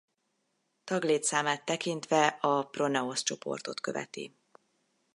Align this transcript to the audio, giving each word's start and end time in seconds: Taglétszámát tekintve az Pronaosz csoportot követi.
Taglétszámát 0.83 1.65
tekintve 1.65 2.37
az 2.41 2.65
Pronaosz 2.71 3.23
csoportot 3.23 3.81
követi. 3.81 4.35